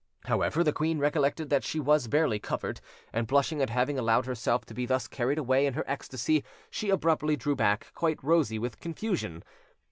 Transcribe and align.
However, 0.25 0.63
the 0.63 0.73
queen 0.73 0.97
recollected 0.97 1.51
that 1.51 1.63
she 1.63 1.79
was 1.79 2.07
barely 2.07 2.39
covered, 2.39 2.81
and 3.13 3.27
blushing 3.27 3.61
at 3.61 3.69
having 3.69 3.99
allowed 3.99 4.25
herself 4.25 4.65
to 4.65 4.73
be 4.73 4.87
thus 4.87 5.07
carried 5.07 5.37
away 5.37 5.67
in 5.67 5.75
her 5.75 5.83
ecstasy, 5.85 6.43
she 6.71 6.89
abruptly 6.89 7.35
drew 7.35 7.55
back, 7.55 7.91
quite 7.93 8.17
rosy 8.23 8.57
with 8.57 8.79
confusion. 8.79 9.43